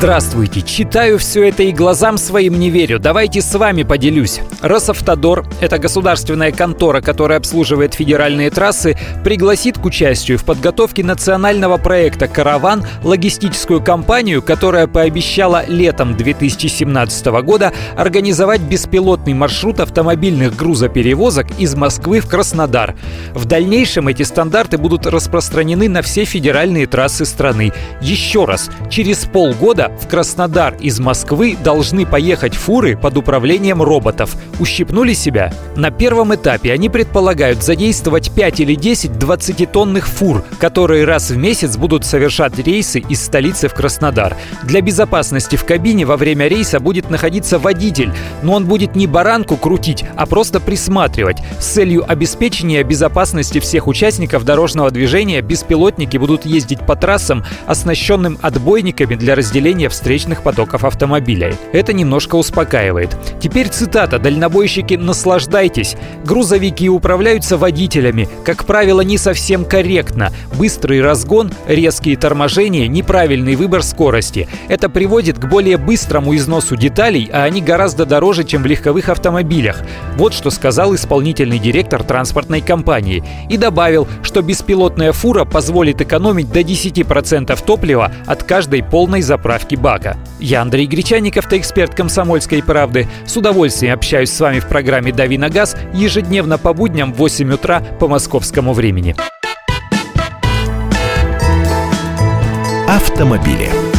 [0.00, 0.62] Здравствуйте!
[0.62, 2.98] Читаю все это и глазам своим не верю.
[2.98, 4.40] Давайте с вами поделюсь.
[4.62, 12.28] Росавтодор– это государственная контора, которая обслуживает федеральные трассы, пригласит к участию в подготовке национального проекта
[12.28, 22.20] «Караван» логистическую компанию, которая пообещала летом 2017 года организовать беспилотный маршрут автомобильных грузоперевозок из Москвы
[22.20, 22.94] в Краснодар.
[23.34, 27.74] В дальнейшем эти стандарты будут распространены на все федеральные трассы страны.
[28.00, 34.36] Еще раз, через полгода в Краснодар из Москвы должны поехать фуры под управлением роботов.
[34.58, 35.52] Ущипнули себя?
[35.76, 41.76] На первом этапе они предполагают задействовать 5 или 10 20-тонных фур, которые раз в месяц
[41.76, 44.36] будут совершать рейсы из столицы в Краснодар.
[44.64, 49.56] Для безопасности в кабине во время рейса будет находиться водитель, но он будет не баранку
[49.56, 51.38] крутить, а просто присматривать.
[51.58, 59.14] С целью обеспечения безопасности всех участников дорожного движения беспилотники будут ездить по трассам, оснащенным отбойниками
[59.14, 61.54] для разделения движения встречных потоков автомобилей.
[61.72, 63.16] Это немножко успокаивает.
[63.40, 65.96] Теперь цитата «Дальнобойщики, наслаждайтесь».
[66.24, 70.30] Грузовики управляются водителями, как правило, не совсем корректно.
[70.58, 74.48] Быстрый разгон, резкие торможения, неправильный выбор скорости.
[74.68, 79.82] Это приводит к более быстрому износу деталей, а они гораздо дороже, чем в легковых автомобилях.
[80.16, 83.22] Вот что сказал исполнительный директор транспортной компании.
[83.48, 89.74] И добавил, что беспилотная фура позволит экономить до 10% топлива от каждой полной заправки заправки
[89.76, 90.16] бака.
[90.38, 93.06] Я Андрей Гречанников, ты эксперт «Комсомольской правды».
[93.26, 97.52] С удовольствием общаюсь с вами в программе «Дави на газ» ежедневно по будням в 8
[97.52, 99.14] утра по московскому времени.
[102.88, 103.89] Автомобили.